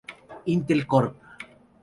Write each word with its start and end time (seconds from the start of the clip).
Intel 0.53 0.87
Corp. 0.87 1.13